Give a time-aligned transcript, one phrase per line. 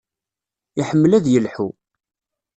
[0.81, 1.69] Iḥemmel ad yelḥu.